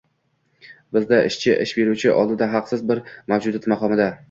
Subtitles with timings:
[0.97, 3.05] –bizda ishchi ish beruvchi oldida haqsiz bir
[3.35, 4.13] mavjudot maqomida.